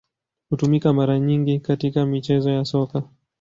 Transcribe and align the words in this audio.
Hutumika 0.49 0.93
mara 0.93 1.19
nyingi 1.19 1.59
katika 1.59 2.05
michezo 2.05 2.51
ya 2.51 2.65
Soka. 2.65 3.03